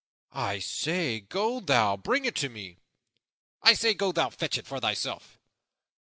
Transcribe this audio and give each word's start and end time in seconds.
"I 0.33 0.57
say, 0.57 1.19
go 1.19 1.59
thou, 1.59 1.95
bring 1.95 2.25
it 2.25 2.41
me!" 2.51 2.79
"I 3.61 3.73
say, 3.75 3.93
go 3.93 4.11
thou, 4.11 4.31
fetch 4.31 4.57
it 4.57 4.65
for 4.65 4.79
thyself!" 4.79 5.37